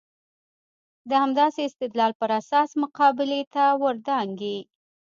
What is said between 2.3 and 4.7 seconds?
اساس مقابلې ته ور دانګي.